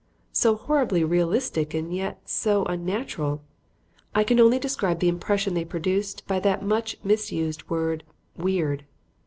[0.31, 3.43] So horribly realistic and yet so unnatural!
[4.15, 8.03] I can only describe the impression they produced by that much misused word
[8.35, 8.85] "weird."